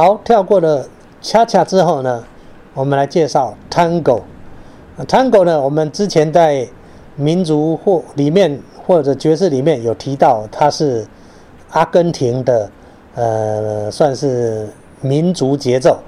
[0.00, 0.86] 好，跳过了
[1.20, 2.24] 恰恰之后呢，
[2.72, 4.22] 我们来介绍 Tango。
[5.06, 6.66] Tango 呢，我们之前在
[7.16, 11.06] 民族或里面或者爵士里面有提到，它是
[11.72, 12.70] 阿根廷的，
[13.14, 14.70] 呃，算是
[15.02, 15.98] 民族节奏，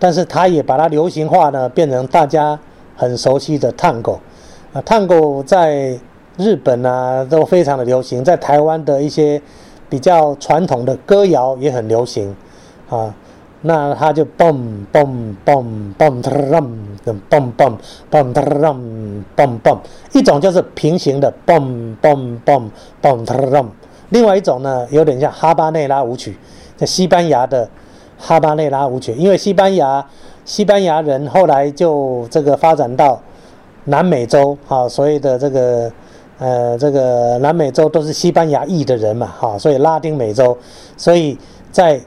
[0.00, 2.58] 但是它也把它流行化呢，变成大家
[2.96, 4.18] 很熟悉的 Tango。
[4.72, 5.96] 啊，Tango 在
[6.36, 9.40] 日本啊都非常的流行，在台湾的一些
[9.88, 12.34] 比较传统的歌谣也很流行。
[12.90, 13.14] 啊，
[13.62, 16.64] 那它就蹦蹦蹦蹦哒啷
[17.28, 17.76] 蹦蹦
[18.08, 19.78] 蹦哒啷蹦蹦，
[20.12, 23.66] 一种就是平行的蹦蹦蹦蹦哒啷，
[24.10, 26.36] 另外一种呢有点像哈巴内拉舞曲，
[26.76, 27.68] 在西班牙的
[28.16, 30.06] 哈巴内拉舞曲，因为西班牙
[30.44, 33.20] 西班牙人后来就这个发展到
[33.84, 35.90] 南美洲，哈，所以的这个
[36.38, 40.56] 呃这个南美洲都是西班牙裔的人嘛，哈，所以拉丁美洲，
[40.96, 41.36] 所以
[41.72, 42.00] 在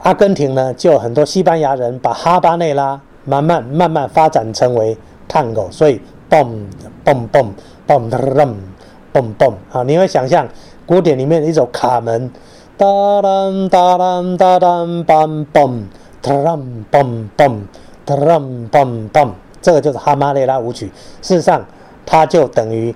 [0.00, 6.66] 阿根廷呢，就很多西班牙人把哈巴内拉慢慢慢慢发展成为探戈，所以 boom
[7.04, 7.48] boom boom
[7.86, 8.54] boom drum
[9.12, 10.46] boom boom 啊，你会想象
[10.84, 12.30] 古典里面的一首卡门，
[12.76, 12.86] 哒
[13.22, 15.82] 当哒当哒当 boom boom
[16.22, 17.60] drum boom boom
[18.06, 20.86] drum boom boom，这个就是哈巴内拉舞曲。
[21.22, 21.64] 事实上，
[22.04, 22.94] 它就等于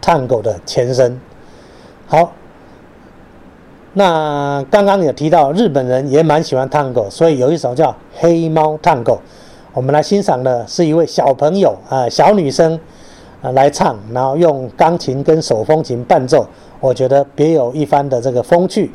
[0.00, 1.20] 探戈的前身。
[2.06, 2.32] 好。
[3.98, 9.12] 那刚刚有提到日本人也蛮喜欢探戈，所以有一首叫《黑猫探戈》，
[9.74, 12.78] 我们来欣赏的是一位小朋友啊，小女生
[13.42, 16.46] 啊来唱，然后用钢琴跟手风琴伴奏，
[16.78, 18.88] 我觉得别有一番的这个风趣。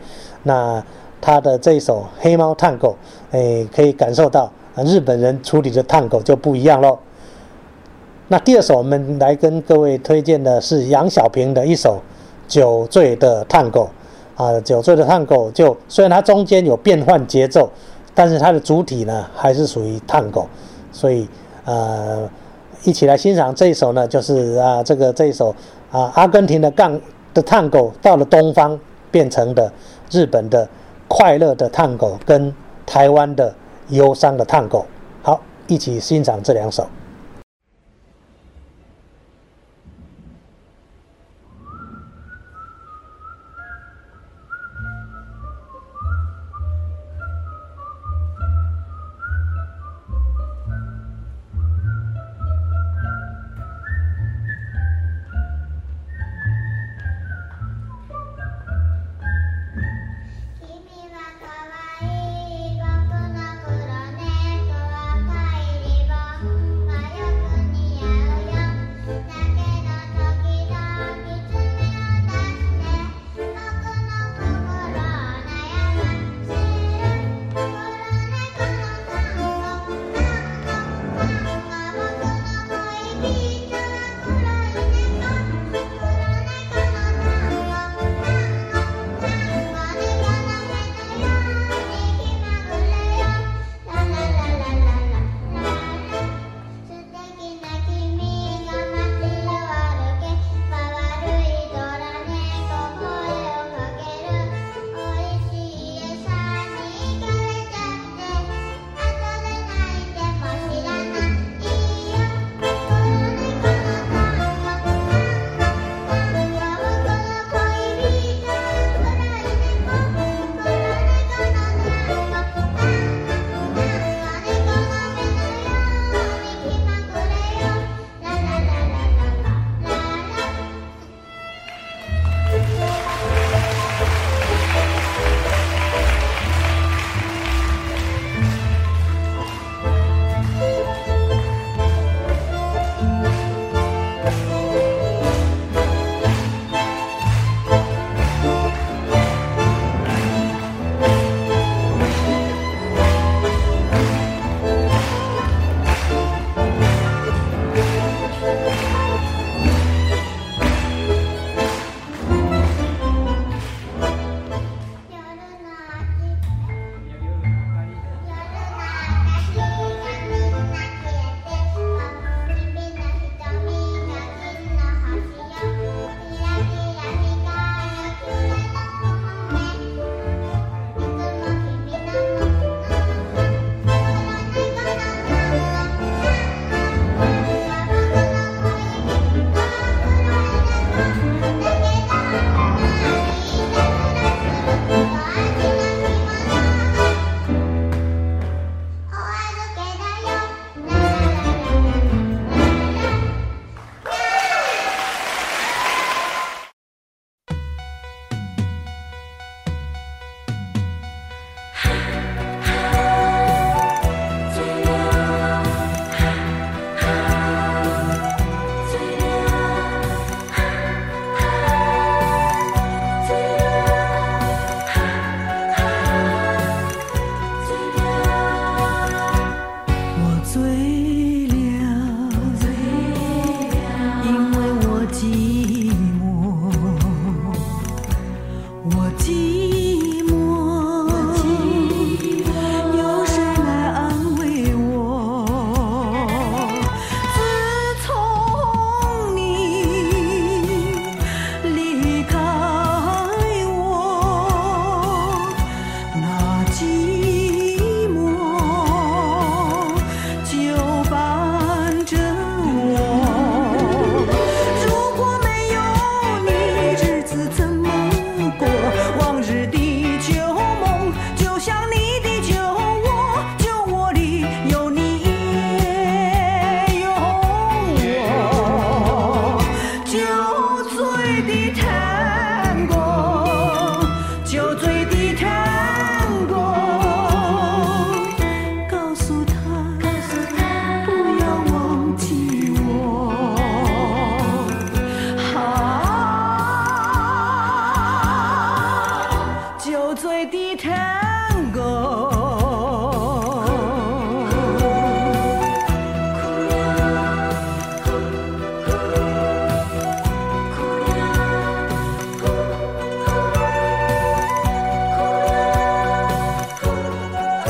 [0.43, 0.81] 那
[1.19, 2.87] 他的这一首《黑猫探戈》，
[3.31, 4.49] 哎，可以感受到
[4.85, 6.97] 日本人处理的探戈就不一样喽。
[8.29, 12.01] 那第二首我们来跟各位推荐的是杨小平的一首
[12.53, 13.81] 《酒醉的探戈》。
[14.35, 17.69] 啊，酒醉的探戈就虽然它中间有变换节奏，
[18.13, 20.45] 但是它的主体呢还是属于探戈，
[20.91, 21.27] 所以
[21.65, 22.27] 呃，
[22.83, 25.55] 一起来欣赏这一首呢，就是啊这个这一首
[25.91, 26.99] 啊阿根廷的杠
[27.33, 28.79] 的探戈到了东方
[29.11, 29.71] 变成的
[30.09, 30.67] 日本的
[31.07, 32.53] 快乐的探戈跟
[32.85, 33.53] 台湾的
[33.89, 34.83] 忧伤的探戈，
[35.21, 36.87] 好，一起欣赏这两首。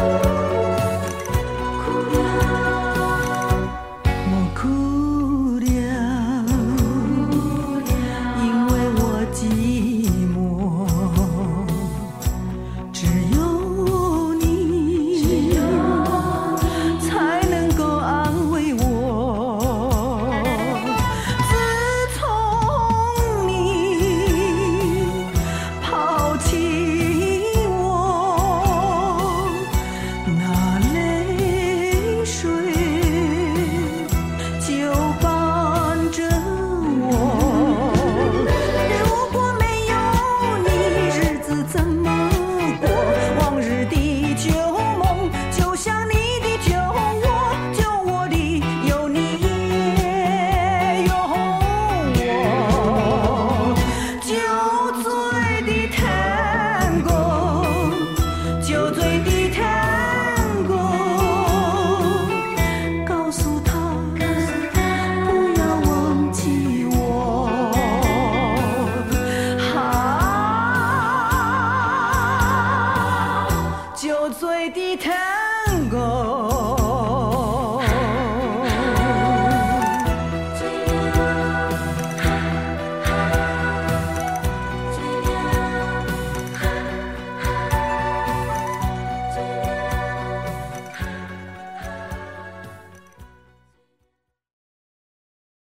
[0.03, 0.32] Bye.